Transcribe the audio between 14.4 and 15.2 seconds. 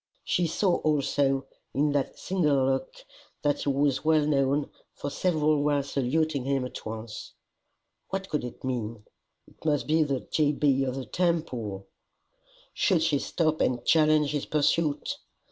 pursuit?